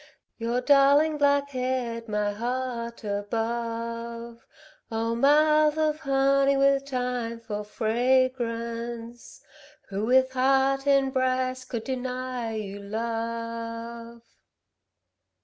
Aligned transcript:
Your 0.39 0.61
darling 0.61 1.19
black 1.19 1.49
head 1.51 2.07
my 2.07 2.31
heart 2.33 3.03
above. 3.03 4.47
O 4.89 5.13
mouth 5.13 5.77
of 5.77 5.99
honey, 5.99 6.57
with 6.57 6.89
thyme 6.89 7.39
for 7.39 7.63
fragrance. 7.63 9.43
Who, 9.89 10.05
with 10.05 10.31
heart 10.31 10.87
in 10.87 11.11
breast, 11.11 11.69
could 11.69 11.83
deny 11.83 12.55
you 12.55 12.79
love?" 12.81 14.23